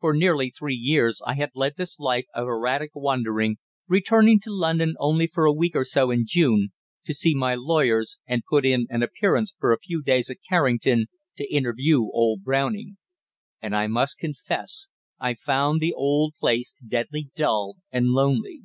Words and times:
For 0.00 0.14
nearly 0.14 0.48
three 0.48 0.74
years 0.74 1.20
I 1.26 1.34
had 1.34 1.50
led 1.54 1.74
this 1.76 1.98
life 1.98 2.24
of 2.32 2.48
erratic 2.48 2.92
wandering, 2.94 3.58
returning 3.86 4.40
to 4.44 4.50
London 4.50 4.94
only 4.98 5.26
for 5.26 5.44
a 5.44 5.52
week 5.52 5.76
or 5.76 5.84
so 5.84 6.10
in 6.10 6.24
June, 6.26 6.72
to 7.04 7.12
see 7.12 7.34
my 7.34 7.54
lawyers 7.54 8.16
and 8.26 8.42
put 8.48 8.64
in 8.64 8.86
an 8.88 9.02
appearance 9.02 9.54
for 9.58 9.70
a 9.74 9.78
few 9.78 10.00
days 10.02 10.30
at 10.30 10.38
Carrington 10.48 11.08
to 11.36 11.46
interview 11.54 11.98
old 12.12 12.44
Browning. 12.44 12.96
And 13.60 13.76
I 13.76 13.88
must 13.88 14.16
confess 14.16 14.88
I 15.20 15.34
found 15.34 15.82
the 15.82 15.92
old 15.92 16.32
place 16.40 16.74
deadly 16.82 17.28
dull 17.36 17.76
and 17.92 18.06
lonely. 18.12 18.62